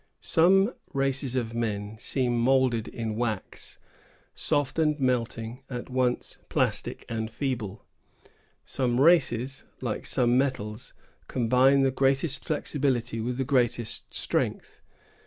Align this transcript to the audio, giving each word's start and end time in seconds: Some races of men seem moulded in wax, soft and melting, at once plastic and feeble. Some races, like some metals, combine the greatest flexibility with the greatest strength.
Some 0.23 0.73
races 0.95 1.35
of 1.35 1.53
men 1.53 1.95
seem 1.99 2.35
moulded 2.35 2.87
in 2.87 3.15
wax, 3.17 3.77
soft 4.33 4.79
and 4.79 4.99
melting, 4.99 5.61
at 5.69 5.91
once 5.91 6.39
plastic 6.49 7.05
and 7.07 7.29
feeble. 7.29 7.85
Some 8.65 8.99
races, 8.99 9.63
like 9.79 10.07
some 10.07 10.39
metals, 10.39 10.93
combine 11.27 11.83
the 11.83 11.91
greatest 11.91 12.43
flexibility 12.43 13.21
with 13.21 13.37
the 13.37 13.45
greatest 13.45 14.15
strength. 14.15 14.81